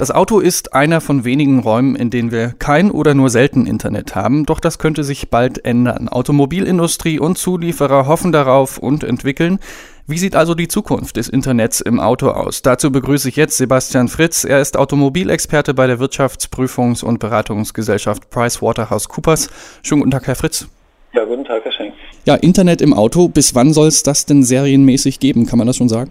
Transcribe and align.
Das 0.00 0.10
Auto 0.10 0.40
ist 0.40 0.72
einer 0.72 1.02
von 1.02 1.26
wenigen 1.26 1.58
Räumen, 1.58 1.94
in 1.94 2.08
denen 2.08 2.30
wir 2.30 2.54
kein 2.58 2.90
oder 2.90 3.12
nur 3.12 3.28
selten 3.28 3.66
Internet 3.66 4.14
haben, 4.14 4.46
doch 4.46 4.58
das 4.58 4.78
könnte 4.78 5.04
sich 5.04 5.28
bald 5.28 5.62
ändern. 5.66 6.08
Automobilindustrie 6.08 7.18
und 7.18 7.36
Zulieferer 7.36 8.06
hoffen 8.06 8.32
darauf 8.32 8.78
und 8.78 9.04
entwickeln. 9.04 9.58
Wie 10.06 10.16
sieht 10.16 10.36
also 10.36 10.54
die 10.54 10.68
Zukunft 10.68 11.18
des 11.18 11.28
Internets 11.28 11.82
im 11.82 12.00
Auto 12.00 12.30
aus? 12.30 12.62
Dazu 12.62 12.90
begrüße 12.90 13.28
ich 13.28 13.36
jetzt 13.36 13.58
Sebastian 13.58 14.08
Fritz. 14.08 14.44
Er 14.44 14.62
ist 14.62 14.78
Automobilexperte 14.78 15.74
bei 15.74 15.86
der 15.86 15.98
Wirtschaftsprüfungs- 16.00 17.04
und 17.04 17.18
Beratungsgesellschaft 17.18 18.30
PricewaterhouseCoopers. 18.30 19.50
Schönen 19.82 20.00
guten 20.00 20.12
Tag, 20.12 20.26
Herr 20.26 20.36
Fritz. 20.36 20.66
Ja, 21.12 21.26
guten 21.26 21.44
Tag, 21.44 21.62
Herr 21.62 21.72
Schenk. 21.72 21.92
Ja, 22.24 22.36
Internet 22.36 22.80
im 22.80 22.94
Auto. 22.94 23.28
Bis 23.28 23.54
wann 23.54 23.74
soll 23.74 23.88
es 23.88 24.02
das 24.02 24.24
denn 24.24 24.44
serienmäßig 24.44 25.20
geben? 25.20 25.44
Kann 25.44 25.58
man 25.58 25.66
das 25.66 25.76
schon 25.76 25.90
sagen? 25.90 26.10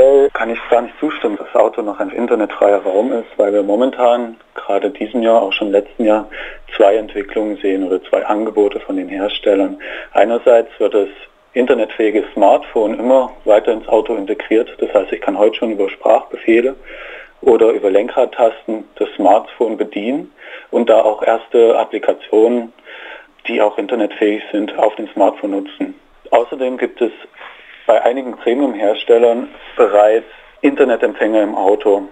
Prinzipiell 0.00 0.30
kann 0.30 0.48
ich 0.50 0.58
gar 0.70 0.80
nicht 0.80 0.98
zustimmen, 0.98 1.36
dass 1.36 1.46
das 1.52 1.60
Auto 1.60 1.82
noch 1.82 2.00
ein 2.00 2.08
internetfreier 2.08 2.82
Raum 2.82 3.12
ist, 3.12 3.28
weil 3.36 3.52
wir 3.52 3.62
momentan, 3.62 4.36
gerade 4.54 4.88
diesem 4.88 5.20
Jahr, 5.20 5.42
auch 5.42 5.52
schon 5.52 5.70
letzten 5.70 6.06
Jahr, 6.06 6.26
zwei 6.74 6.96
Entwicklungen 6.96 7.58
sehen 7.58 7.84
oder 7.84 8.02
zwei 8.04 8.24
Angebote 8.24 8.80
von 8.80 8.96
den 8.96 9.08
Herstellern. 9.08 9.78
Einerseits 10.12 10.70
wird 10.78 10.94
das 10.94 11.08
internetfähige 11.52 12.24
Smartphone 12.32 12.98
immer 12.98 13.30
weiter 13.44 13.72
ins 13.72 13.88
Auto 13.88 14.14
integriert. 14.14 14.74
Das 14.78 14.90
heißt, 14.94 15.12
ich 15.12 15.20
kann 15.20 15.36
heute 15.36 15.56
schon 15.56 15.72
über 15.72 15.90
Sprachbefehle 15.90 16.76
oder 17.42 17.68
über 17.72 17.90
Lenkradtasten 17.90 18.84
das 18.94 19.08
Smartphone 19.16 19.76
bedienen 19.76 20.32
und 20.70 20.88
da 20.88 21.02
auch 21.02 21.22
erste 21.22 21.78
Applikationen, 21.78 22.72
die 23.46 23.60
auch 23.60 23.76
internetfähig 23.76 24.42
sind, 24.50 24.78
auf 24.78 24.94
dem 24.94 25.08
Smartphone 25.08 25.50
nutzen. 25.50 25.94
Außerdem 26.30 26.78
gibt 26.78 27.02
es 27.02 27.12
bei 27.90 28.00
einigen 28.04 28.36
Premium-Herstellern 28.36 29.48
bereits 29.76 30.28
Internetempfänger 30.60 31.42
im 31.42 31.56
Auto, 31.56 32.02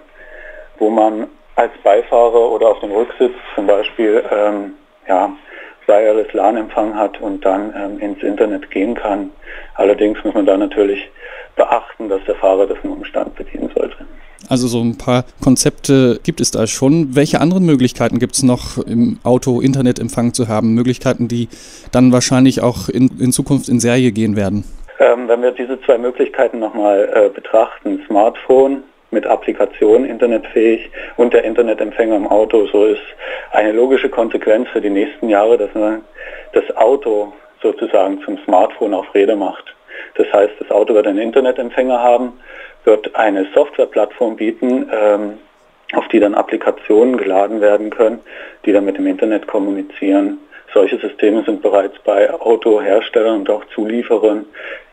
wo 0.80 0.90
man 0.90 1.28
als 1.54 1.70
Beifahrer 1.84 2.50
oder 2.50 2.70
auf 2.70 2.80
dem 2.80 2.90
Rücksitz 2.90 3.34
zum 3.54 3.68
Beispiel 3.68 4.24
ähm, 4.28 4.72
ja, 5.06 5.32
Wireless 5.86 6.32
LAN-Empfang 6.32 6.96
hat 6.96 7.20
und 7.20 7.44
dann 7.44 7.72
ähm, 7.76 8.00
ins 8.00 8.20
Internet 8.24 8.68
gehen 8.72 8.96
kann. 8.96 9.30
Allerdings 9.76 10.18
muss 10.24 10.34
man 10.34 10.46
da 10.46 10.56
natürlich 10.56 10.98
beachten, 11.54 12.08
dass 12.08 12.24
der 12.26 12.34
Fahrer 12.34 12.66
das 12.66 12.78
nur 12.82 12.96
im 12.96 13.04
Stand 13.04 13.36
bedienen 13.36 13.70
sollte. 13.72 13.98
Also 14.48 14.66
so 14.66 14.80
ein 14.80 14.98
paar 14.98 15.26
Konzepte 15.40 16.18
gibt 16.24 16.40
es 16.40 16.50
da 16.50 16.66
schon. 16.66 17.14
Welche 17.14 17.40
anderen 17.40 17.64
Möglichkeiten 17.64 18.18
gibt 18.18 18.34
es 18.34 18.42
noch 18.42 18.78
im 18.78 19.20
Auto 19.22 19.60
Internetempfang 19.60 20.34
zu 20.34 20.48
haben? 20.48 20.74
Möglichkeiten, 20.74 21.28
die 21.28 21.48
dann 21.92 22.10
wahrscheinlich 22.10 22.62
auch 22.62 22.88
in, 22.88 23.20
in 23.20 23.30
Zukunft 23.30 23.68
in 23.68 23.78
Serie 23.78 24.10
gehen 24.10 24.34
werden? 24.34 24.64
Ähm, 25.00 25.28
wenn 25.28 25.42
wir 25.42 25.52
diese 25.52 25.80
zwei 25.82 25.98
Möglichkeiten 25.98 26.58
nochmal 26.58 27.08
äh, 27.14 27.28
betrachten, 27.28 28.02
Smartphone 28.06 28.82
mit 29.10 29.26
Applikation 29.26 30.04
internetfähig 30.04 30.90
und 31.16 31.32
der 31.32 31.44
Internetempfänger 31.44 32.16
im 32.16 32.26
Auto, 32.26 32.66
so 32.66 32.84
ist 32.84 33.00
eine 33.52 33.72
logische 33.72 34.08
Konsequenz 34.08 34.68
für 34.70 34.80
die 34.80 34.90
nächsten 34.90 35.28
Jahre, 35.28 35.56
dass 35.56 35.72
man 35.74 36.02
das 36.52 36.76
Auto 36.76 37.32
sozusagen 37.62 38.20
zum 38.22 38.38
Smartphone 38.44 38.94
auf 38.94 39.14
Räder 39.14 39.36
macht. 39.36 39.74
Das 40.16 40.32
heißt, 40.32 40.54
das 40.58 40.70
Auto 40.70 40.94
wird 40.94 41.06
einen 41.06 41.18
Internetempfänger 41.18 42.02
haben, 42.02 42.32
wird 42.84 43.14
eine 43.14 43.46
Softwareplattform 43.54 44.36
bieten, 44.36 44.90
ähm, 44.92 45.38
auf 45.94 46.06
die 46.08 46.20
dann 46.20 46.34
Applikationen 46.34 47.16
geladen 47.16 47.60
werden 47.60 47.90
können, 47.90 48.20
die 48.64 48.72
dann 48.72 48.84
mit 48.84 48.98
dem 48.98 49.06
Internet 49.06 49.46
kommunizieren. 49.46 50.38
Solche 50.74 50.98
Systeme 50.98 51.42
sind 51.44 51.62
bereits 51.62 51.94
bei 52.04 52.30
Autoherstellern 52.32 53.40
und 53.40 53.50
auch 53.50 53.64
Zulieferern 53.74 54.44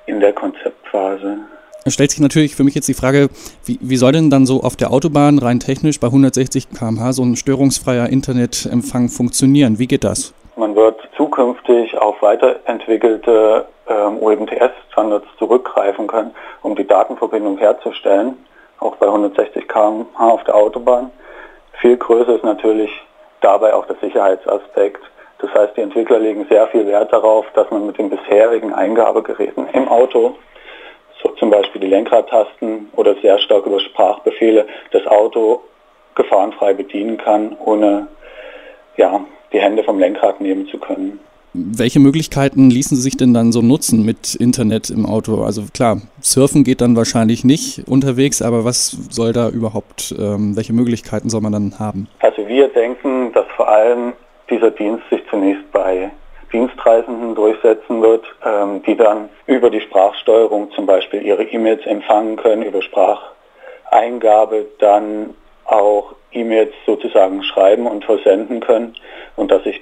in 0.06 0.20
der 0.20 0.34
Konzeptphase. 0.34 1.40
Es 1.88 1.94
stellt 1.94 2.10
sich 2.10 2.20
natürlich 2.20 2.56
für 2.56 2.64
mich 2.64 2.74
jetzt 2.74 2.88
die 2.88 2.96
Frage, 2.96 3.30
wie, 3.64 3.78
wie, 3.80 3.98
soll 3.98 4.14
denn 4.14 4.32
dann 4.32 4.48
so 4.48 4.62
auf 4.62 4.76
der 4.76 4.92
Autobahn 4.92 5.38
rein 5.38 5.60
technisch 5.60 6.00
bei 6.00 6.08
160 6.08 6.72
km/h 6.72 7.14
so 7.14 7.24
ein 7.24 7.36
störungsfreier 7.36 8.10
Internetempfang 8.10 9.10
funktionieren? 9.10 9.78
Wie 9.78 9.86
geht 9.86 10.04
das? 10.04 10.34
Man 10.56 10.76
wird 10.76 10.98
zukünftig 11.16 11.96
auf 11.98 12.20
weiterentwickelte 12.24 13.66
ähm, 13.88 14.18
UMTS-Standards 14.18 15.28
zurückgreifen 15.38 16.08
können, 16.08 16.32
um 16.64 16.76
die 16.76 16.88
Datenverbindung 16.88 17.60
herzustellen, 17.60 18.34
auch 18.80 18.96
bei 18.96 19.06
160 19.06 19.68
km/h 19.68 20.28
auf 20.28 20.44
der 20.46 20.56
Autobahn. 20.56 21.12
Viel 21.82 21.98
größer 21.98 22.36
ist 22.36 22.44
natürlich 22.44 22.90
dabei 23.42 23.76
auch 23.76 23.86
der 23.86 23.98
Sicherheitsaspekt. 24.02 25.04
Das 25.40 25.54
heißt, 25.54 25.76
die 25.78 25.82
Entwickler 25.82 26.20
legen 26.20 26.46
sehr 26.50 26.68
viel 26.68 26.86
Wert 26.88 27.12
darauf, 27.12 27.46
dass 27.54 27.70
man 27.70 27.86
mit 27.88 27.98
den 27.98 28.10
bisherigen 28.10 28.74
Eingabegeräten 28.74 29.68
im 29.74 29.88
Auto, 29.88 30.36
so 31.22 31.30
zum 31.32 31.50
Beispiel 31.50 31.82
die 31.82 31.88
Lenkradtasten 31.88 32.90
oder 32.96 33.16
sehr 33.22 33.38
stark 33.40 33.66
über 33.66 33.80
Sprachbefehle, 33.80 34.66
das 34.92 35.06
Auto 35.08 35.62
gefahrenfrei 36.16 36.74
bedienen 36.74 37.18
kann, 37.18 37.56
ohne 37.60 38.08
ja, 38.98 39.26
die 39.52 39.60
Hände 39.60 39.84
vom 39.84 40.00
Lenkrad 40.00 40.40
nehmen 40.40 40.68
zu 40.68 40.78
können. 40.78 41.20
Welche 41.54 42.02
Möglichkeiten 42.02 42.70
ließen 42.70 42.98
sich 42.98 43.16
denn 43.16 43.34
dann 43.34 43.54
so 43.54 43.62
nutzen 43.62 44.04
mit 44.04 44.36
Internet 44.36 44.90
im 44.90 45.06
Auto? 45.06 45.42
Also 45.44 45.64
klar, 45.74 46.02
surfen 46.20 46.66
geht 46.66 46.82
dann 46.82 46.98
wahrscheinlich 46.98 47.46
nicht 47.46 47.84
unterwegs, 47.88 48.42
aber 48.42 48.66
was 48.66 48.90
soll 49.10 49.32
da 49.32 49.48
überhaupt, 49.48 50.14
ähm, 50.20 50.58
welche 50.58 50.74
Möglichkeiten 50.74 51.30
soll 51.30 51.40
man 51.40 51.54
dann 51.54 51.80
haben? 51.80 52.10
Also 52.20 52.46
wir 52.46 52.68
denken, 52.68 53.32
dass 53.32 53.46
vor 53.56 53.70
allem 53.70 54.14
dieser 54.50 54.72
Dienst 54.72 55.04
sich 55.10 55.22
zunächst 55.30 55.72
bei 55.72 56.12
Dienstreisenden 56.52 57.36
durchsetzen 57.36 58.02
wird, 58.02 58.26
ähm, 58.46 58.84
die 58.84 58.96
dann 58.96 59.30
über 59.48 59.70
die 59.70 59.82
Sprachsteuerung 59.82 60.72
zum 60.72 60.86
Beispiel 60.86 61.22
ihre 61.22 61.44
E-Mails 61.44 61.86
empfangen 61.86 62.38
können, 62.38 62.64
über 62.64 62.82
Spracheingabe 62.82 64.68
dann 64.80 65.36
auch 65.66 66.16
E-Mails 66.32 66.74
sozusagen 66.86 67.44
schreiben 67.44 67.88
und 67.88 68.06
versenden 68.06 68.60
können 68.60 68.96
und 69.36 69.52
dass 69.52 69.66
ich 69.66 69.82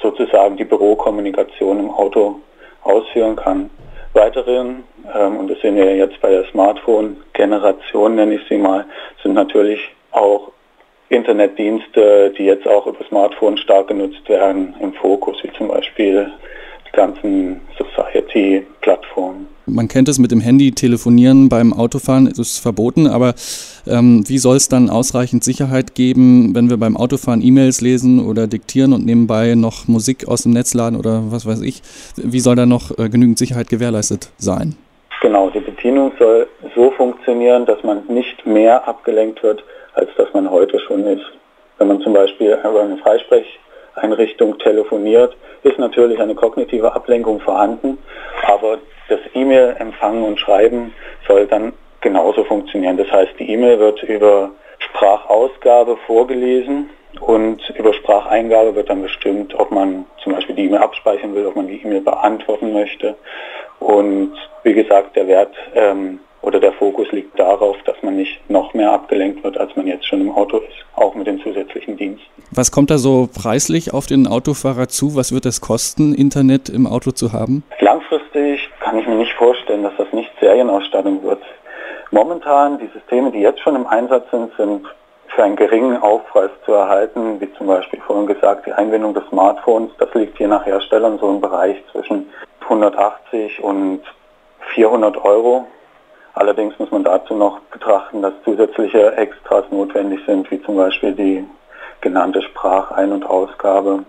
sozusagen 0.00 0.56
die 0.56 0.64
Bürokommunikation 0.64 1.78
im 1.80 1.90
Auto 1.90 2.40
ausführen 2.82 3.36
kann. 3.36 3.70
Weiterhin, 4.14 4.84
ähm, 5.14 5.36
und 5.36 5.48
das 5.50 5.60
sehen 5.60 5.76
wir 5.76 5.94
jetzt 5.96 6.20
bei 6.20 6.30
der 6.30 6.44
Smartphone-Generation, 6.46 8.14
nenne 8.14 8.36
ich 8.36 8.48
sie 8.48 8.58
mal, 8.58 8.86
sind 9.22 9.34
natürlich 9.34 9.80
auch 10.10 10.50
Internetdienste, 11.10 12.32
die 12.36 12.44
jetzt 12.44 12.66
auch 12.66 12.86
über 12.86 13.04
Smartphone 13.08 13.56
stark 13.56 13.88
genutzt 13.88 14.28
werden, 14.28 14.74
im 14.80 14.92
Fokus, 14.92 15.36
wie 15.42 15.52
zum 15.56 15.68
Beispiel 15.68 16.30
die 16.86 16.96
ganzen 16.96 17.60
Society-Plattformen. 17.78 19.46
Man 19.66 19.88
kennt 19.88 20.08
es 20.08 20.18
mit 20.18 20.30
dem 20.30 20.40
Handy 20.40 20.72
telefonieren 20.72 21.48
beim 21.48 21.74
Autofahren, 21.74 22.26
ist 22.26 22.38
es 22.38 22.58
verboten, 22.58 23.06
aber 23.06 23.34
ähm, 23.86 24.24
wie 24.26 24.38
soll 24.38 24.56
es 24.56 24.68
dann 24.68 24.88
ausreichend 24.88 25.44
Sicherheit 25.44 25.94
geben, 25.94 26.54
wenn 26.54 26.70
wir 26.70 26.78
beim 26.78 26.96
Autofahren 26.96 27.42
E-Mails 27.42 27.82
lesen 27.82 28.24
oder 28.26 28.46
diktieren 28.46 28.94
und 28.94 29.04
nebenbei 29.04 29.54
noch 29.54 29.86
Musik 29.86 30.26
aus 30.26 30.44
dem 30.44 30.52
Netz 30.52 30.72
laden 30.72 30.98
oder 30.98 31.24
was 31.30 31.46
weiß 31.46 31.60
ich? 31.62 31.82
Wie 32.16 32.40
soll 32.40 32.56
da 32.56 32.64
noch 32.64 32.98
äh, 32.98 33.10
genügend 33.10 33.38
Sicherheit 33.38 33.68
gewährleistet 33.68 34.30
sein? 34.38 34.74
Genau, 35.20 35.50
die 35.50 35.60
Bedienung 35.60 36.12
soll 36.18 36.46
so 36.74 36.90
funktionieren, 36.92 37.66
dass 37.66 37.82
man 37.82 38.06
nicht 38.08 38.46
mehr 38.46 38.88
abgelenkt 38.88 39.42
wird, 39.42 39.62
als 39.94 40.08
dass 40.16 40.32
man 40.32 40.46
ist. 41.06 41.24
Wenn 41.78 41.88
man 41.88 42.00
zum 42.00 42.12
Beispiel 42.12 42.58
über 42.64 42.82
eine 42.82 42.96
Freisprecheinrichtung 42.98 44.58
telefoniert, 44.58 45.36
ist 45.62 45.78
natürlich 45.78 46.20
eine 46.20 46.34
kognitive 46.34 46.92
Ablenkung 46.92 47.40
vorhanden, 47.40 47.98
aber 48.46 48.78
das 49.08 49.20
E-Mail 49.34 49.76
empfangen 49.78 50.24
und 50.24 50.38
schreiben 50.38 50.92
soll 51.26 51.46
dann 51.46 51.72
genauso 52.00 52.44
funktionieren. 52.44 52.96
Das 52.96 53.10
heißt, 53.10 53.32
die 53.38 53.50
E-Mail 53.50 53.78
wird 53.78 54.02
über 54.02 54.50
Sprachausgabe 54.78 55.96
vorgelesen 56.06 56.90
und 57.20 57.60
über 57.76 57.94
Spracheingabe 57.94 58.74
wird 58.74 58.90
dann 58.90 59.02
bestimmt, 59.02 59.54
ob 59.58 59.70
man 59.70 60.04
zum 60.22 60.34
Beispiel 60.34 60.54
die 60.54 60.66
E-Mail 60.66 60.80
abspeichern 60.80 61.34
will, 61.34 61.46
ob 61.46 61.56
man 61.56 61.66
die 61.66 61.82
E-Mail 61.82 62.02
beantworten 62.02 62.72
möchte. 62.72 63.16
Und 63.80 64.32
wie 64.62 64.74
gesagt, 64.74 65.16
der 65.16 65.26
Wert 65.26 65.54
ähm, 65.74 66.20
oder 66.48 66.60
der 66.60 66.72
Fokus 66.72 67.12
liegt 67.12 67.38
darauf, 67.38 67.76
dass 67.84 68.02
man 68.02 68.16
nicht 68.16 68.40
noch 68.48 68.72
mehr 68.72 68.90
abgelenkt 68.90 69.44
wird, 69.44 69.58
als 69.58 69.76
man 69.76 69.86
jetzt 69.86 70.06
schon 70.06 70.22
im 70.22 70.30
Auto 70.30 70.56
ist, 70.56 70.86
auch 70.96 71.14
mit 71.14 71.26
den 71.26 71.38
zusätzlichen 71.40 71.98
Diensten. 71.98 72.26
Was 72.50 72.72
kommt 72.72 72.90
da 72.90 72.96
so 72.96 73.28
preislich 73.30 73.92
auf 73.92 74.06
den 74.06 74.26
Autofahrer 74.26 74.88
zu? 74.88 75.14
Was 75.14 75.30
wird 75.30 75.44
es 75.44 75.60
kosten, 75.60 76.14
Internet 76.14 76.70
im 76.70 76.86
Auto 76.86 77.10
zu 77.10 77.34
haben? 77.34 77.64
Langfristig 77.80 78.66
kann 78.80 78.98
ich 78.98 79.06
mir 79.06 79.16
nicht 79.16 79.34
vorstellen, 79.34 79.82
dass 79.82 79.92
das 79.98 80.10
nicht 80.12 80.30
Serienausstattung 80.40 81.22
wird. 81.22 81.42
Momentan, 82.12 82.78
die 82.78 82.88
Systeme, 82.94 83.30
die 83.30 83.40
jetzt 83.40 83.60
schon 83.60 83.76
im 83.76 83.86
Einsatz 83.86 84.24
sind, 84.30 84.50
sind 84.56 84.86
für 85.28 85.44
einen 85.44 85.56
geringen 85.56 85.98
Aufpreis 85.98 86.50
zu 86.64 86.72
erhalten, 86.72 87.38
wie 87.42 87.52
zum 87.58 87.66
Beispiel 87.66 88.00
vorhin 88.00 88.26
gesagt, 88.26 88.64
die 88.64 88.72
Einbindung 88.72 89.12
des 89.12 89.24
Smartphones, 89.28 89.90
das 89.98 90.08
liegt 90.14 90.38
je 90.38 90.46
nach 90.46 90.64
Herstellern 90.64 91.18
so 91.18 91.28
im 91.28 91.42
Bereich 91.42 91.76
zwischen 91.92 92.30
180 92.62 93.62
und 93.62 94.00
400 94.74 95.22
Euro 95.22 95.66
Allerdings 96.34 96.78
muss 96.78 96.90
man 96.90 97.04
dazu 97.04 97.34
noch 97.34 97.60
betrachten, 97.72 98.22
dass 98.22 98.32
zusätzliche 98.44 99.16
Extras 99.16 99.64
notwendig 99.70 100.20
sind, 100.26 100.50
wie 100.50 100.62
zum 100.62 100.76
Beispiel 100.76 101.12
die 101.12 101.44
genannte 102.00 102.42
Sprachein- 102.42 103.12
und 103.12 103.24
Ausgabe. 103.24 104.04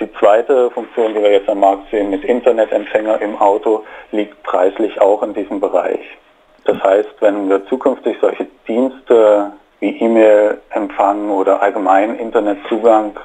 Die 0.00 0.12
zweite 0.14 0.70
Funktion, 0.70 1.14
die 1.14 1.22
wir 1.22 1.32
jetzt 1.32 1.48
am 1.48 1.60
Markt 1.60 1.90
sehen 1.90 2.10
mit 2.10 2.24
Internetempfänger 2.24 3.20
im 3.20 3.40
Auto, 3.40 3.84
liegt 4.12 4.42
preislich 4.42 5.00
auch 5.00 5.22
in 5.22 5.34
diesem 5.34 5.60
Bereich. 5.60 6.00
Das 6.64 6.82
heißt, 6.82 7.14
wenn 7.20 7.48
wir 7.48 7.66
zukünftig 7.66 8.16
solche 8.20 8.46
Dienste 8.66 9.52
wie 9.80 9.98
E-Mail-Empfang 10.00 11.30
oder 11.30 11.60
allgemein 11.62 12.16
Internetzugang 12.16 13.16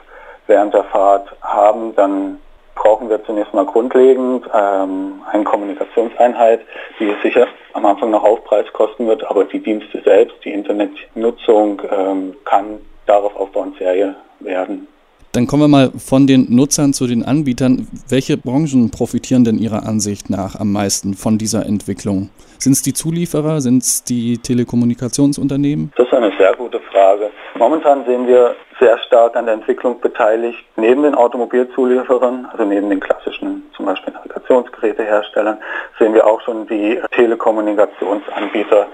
während 0.48 0.74
der 0.74 0.84
Fahrt 0.86 1.34
haben, 1.42 1.96
dann 1.96 2.40
brauchen 2.80 3.10
wir 3.10 3.24
zunächst 3.26 3.54
mal 3.54 3.66
grundlegend 3.66 4.46
ähm, 4.54 5.22
eine 5.32 5.44
Kommunikationseinheit, 5.44 6.62
die 7.00 7.14
sicher 7.22 7.48
am 7.74 7.86
Anfang 7.86 8.10
noch 8.10 8.24
Aufpreis 8.24 8.66
kosten 8.74 9.06
wird, 9.08 9.30
aber 9.30 9.44
die 9.44 9.60
Dienste 9.60 10.02
selbst, 10.04 10.36
die 10.44 10.52
Internetnutzung 10.52 11.82
ähm, 11.92 12.36
kann 12.46 12.80
darauf 13.06 13.36
aufbauend 13.36 13.78
Serie 13.78 14.16
werden. 14.40 14.88
Dann 15.34 15.46
kommen 15.46 15.64
wir 15.64 15.68
mal 15.68 15.92
von 15.92 16.26
den 16.26 16.48
Nutzern 16.50 16.92
zu 16.92 17.06
den 17.06 17.24
Anbietern. 17.24 17.88
Welche 18.08 18.36
Branchen 18.36 18.90
profitieren 18.90 19.44
denn 19.44 19.60
Ihrer 19.60 19.86
Ansicht 19.86 20.32
nach 20.32 20.60
am 20.60 20.72
meisten 20.72 21.14
von 21.14 21.38
dieser 21.38 21.68
Entwicklung? 21.68 22.32
Sind 22.58 22.72
es 22.72 22.82
die 22.82 22.94
Zulieferer? 22.94 23.62
Sind 23.62 23.84
es 23.84 24.04
die 24.04 24.40
Telekommunikationsunternehmen? 24.40 25.92
Das 25.96 26.08
ist 26.08 26.14
eine 26.14 26.32
sehr 26.40 26.56
gute 26.56 26.80
Frage. 26.92 27.30
Momentan 27.60 28.06
sehen 28.06 28.26
wir 28.26 28.56
sehr 28.80 28.98
stark 29.00 29.36
an 29.36 29.44
der 29.44 29.56
Entwicklung 29.56 30.00
beteiligt, 30.00 30.64
neben 30.78 31.04
den 31.04 31.14
Automobilzulieferern, 31.14 32.48
also 32.50 32.64
neben 32.64 32.90
den 32.90 33.02
klassischen 33.02 33.70
zum 33.76 33.86
Beispiel 33.86 34.14
Navigationsgeräteherstellern, 34.14 35.58
sehen 36.00 36.14
wir 36.14 36.26
auch 36.26 36.40
schon 36.40 36.68
die 36.68 37.02
Telekommunikationsanbieter 37.12 38.88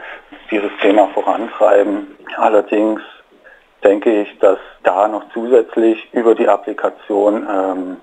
dieses 0.50 0.72
Thema 0.82 1.08
vorantreiben. 1.14 2.18
Allerdings 2.38 3.02
denke 3.84 4.24
ich, 4.24 4.40
dass 4.40 4.58
da 4.82 5.08
noch 5.08 5.26
zusätzlich 5.32 6.12
über 6.14 6.34
die 6.34 6.48
Applikation 6.48 7.48
ähm, 7.48 7.98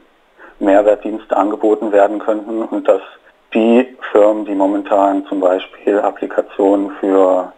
Mehrwertdienste 0.61 1.37
angeboten 1.37 1.91
werden 1.91 2.20
könnten 2.20 2.62
und 2.62 2.87
dass 2.87 3.03
die 3.53 3.97
Firmen, 4.12 4.44
die 4.44 4.55
momentan 4.55 5.26
zum 5.26 5.41
Beispiel 5.41 5.99
Applikationen 5.99 6.93
für 7.00 7.53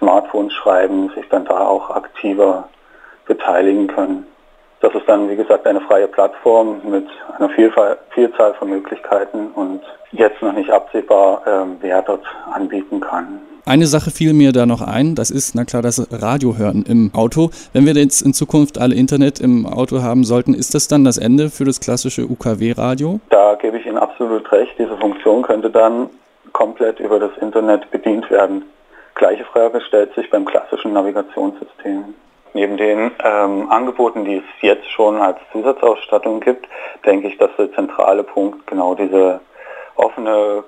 Smartphones 0.00 0.52
schreiben, 0.54 1.10
sich 1.14 1.28
dann 1.28 1.44
da 1.44 1.60
auch 1.60 1.90
aktiver 1.90 2.68
beteiligen 3.26 3.86
können. 3.86 4.26
Das 4.80 4.94
ist 4.94 5.06
dann, 5.06 5.28
wie 5.28 5.36
gesagt, 5.36 5.66
eine 5.66 5.80
freie 5.82 6.08
Plattform 6.08 6.80
mit 6.90 7.06
einer 7.38 7.50
Vielfalt, 7.50 7.98
Vielzahl 8.14 8.54
von 8.54 8.70
Möglichkeiten 8.70 9.48
und 9.54 9.82
jetzt 10.10 10.40
noch 10.42 10.54
nicht 10.54 10.70
absehbar, 10.70 11.42
äh, 11.46 11.66
wer 11.80 12.02
dort 12.02 12.24
anbieten 12.52 13.00
kann. 13.00 13.40
Eine 13.66 13.86
Sache 13.86 14.10
fiel 14.10 14.32
mir 14.32 14.52
da 14.52 14.64
noch 14.64 14.80
ein, 14.80 15.14
das 15.14 15.30
ist, 15.30 15.54
na 15.54 15.64
klar, 15.64 15.82
das 15.82 16.08
Radio 16.10 16.56
hören 16.56 16.82
im 16.88 17.10
Auto. 17.14 17.50
Wenn 17.74 17.84
wir 17.84 17.92
jetzt 17.92 18.22
in 18.22 18.32
Zukunft 18.32 18.80
alle 18.80 18.94
Internet 18.94 19.38
im 19.38 19.66
Auto 19.66 20.02
haben 20.02 20.24
sollten, 20.24 20.54
ist 20.54 20.74
das 20.74 20.88
dann 20.88 21.04
das 21.04 21.18
Ende 21.18 21.50
für 21.50 21.64
das 21.64 21.78
klassische 21.78 22.24
UKW-Radio? 22.24 23.20
Da 23.28 23.56
gebe 23.56 23.76
ich 23.76 23.86
Ihnen 23.86 23.98
absolut 23.98 24.50
recht. 24.50 24.72
Diese 24.78 24.96
Funktion 24.96 25.42
könnte 25.42 25.68
dann 25.68 26.08
komplett 26.52 27.00
über 27.00 27.18
das 27.20 27.30
Internet 27.40 27.90
bedient 27.90 28.30
werden. 28.30 28.64
Gleiche 29.20 29.44
Frage 29.44 29.82
stellt 29.82 30.14
sich 30.14 30.30
beim 30.30 30.46
klassischen 30.46 30.94
Navigationssystem. 30.94 32.14
Neben 32.54 32.78
den 32.78 33.10
ähm, 33.22 33.70
Angeboten, 33.70 34.24
die 34.24 34.36
es 34.36 34.62
jetzt 34.62 34.90
schon 34.90 35.20
als 35.20 35.36
Zusatzausstattung 35.52 36.40
gibt, 36.40 36.66
denke 37.04 37.28
ich, 37.28 37.36
dass 37.36 37.50
der 37.58 37.70
zentrale 37.74 38.22
Punkt 38.22 38.66
genau 38.66 38.94
diese 38.94 39.40
offene 39.96 40.64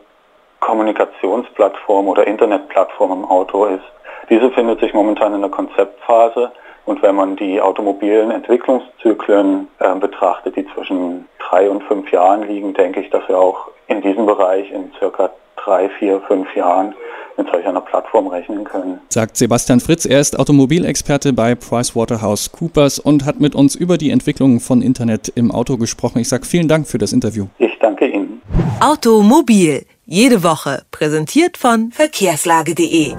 Kommunikationsplattform 0.61 2.09
oder 2.09 2.27
Internetplattform 2.27 3.13
im 3.13 3.25
Auto 3.25 3.65
ist. 3.65 3.91
Diese 4.29 4.51
findet 4.51 4.81
sich 4.81 4.93
momentan 4.93 5.33
in 5.33 5.41
der 5.41 5.51
Konzeptphase 5.51 6.53
und 6.85 7.03
wenn 7.03 7.15
man 7.15 7.37
die 7.37 7.59
automobilen 7.59 8.31
Entwicklungszyklen 8.31 9.67
äh, 9.79 9.95
betrachtet, 9.95 10.57
die 10.57 10.67
zwischen 10.75 11.27
drei 11.39 11.71
und 11.71 11.85
fünf 11.85 12.13
Jahren 12.13 12.47
liegen, 12.47 12.75
denke 12.75 13.01
ich, 13.01 13.09
dass 13.09 13.27
wir 13.29 13.39
auch 13.39 13.69
in 13.87 14.03
diesem 14.03 14.27
Bereich 14.27 14.71
in 14.71 14.93
circa 14.99 15.31
drei, 15.65 15.89
vier, 15.99 16.21
fünf 16.27 16.55
Jahren 16.55 16.95
mit 17.37 17.47
solch 17.51 17.67
einer 17.67 17.81
Plattform 17.81 18.27
rechnen 18.27 18.65
können. 18.65 19.01
Sagt 19.09 19.37
Sebastian 19.37 19.81
Fritz, 19.81 20.05
er 20.05 20.21
ist 20.21 20.39
Automobilexperte 20.39 21.33
bei 21.33 21.55
PricewaterhouseCoopers 21.55 22.99
und 22.99 23.25
hat 23.25 23.41
mit 23.41 23.55
uns 23.55 23.75
über 23.75 23.99
die 23.99 24.11
Entwicklung 24.11 24.61
von 24.61 24.83
Internet 24.83 25.29
im 25.35 25.51
Auto 25.51 25.77
gesprochen. 25.77 26.19
Ich 26.19 26.29
sage 26.29 26.45
vielen 26.45 26.69
Dank 26.69 26.87
für 26.87 26.99
das 26.99 27.13
Interview. 27.13 27.47
Ich 27.59 27.79
danke 27.81 28.07
Ihnen. 28.07 28.43
Automobil, 28.81 29.87
jede 30.05 30.43
Woche, 30.43 30.83
präsentiert 30.91 31.57
von 31.57 31.91
verkehrslage.de. 31.93 33.15